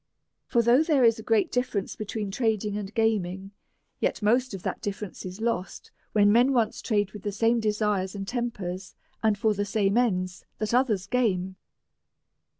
For 0.47 0.63
though 0.63 0.81
there 0.81 1.03
is 1.03 1.19
a 1.19 1.21
great 1.21 1.51
difference 1.51 1.95
between 1.95 2.31
trading 2.31 2.75
and 2.75 2.91
gaming, 2.91 3.51
yet 3.99 4.23
most 4.23 4.55
of 4.55 4.63
that 4.63 4.81
difference 4.81 5.27
is 5.27 5.41
lost 5.41 5.91
when 6.11 6.31
men 6.31 6.53
once 6.53 6.81
trade 6.81 7.11
with 7.11 7.21
the 7.21 7.31
same 7.31 7.59
desires 7.59 8.15
and 8.15 8.27
tempers, 8.27 8.95
and 9.21 9.37
for 9.37 9.53
the 9.53 9.63
same 9.63 9.97
ends 9.99 10.43
that 10.57 10.73
others 10.73 11.05
game. 11.05 11.55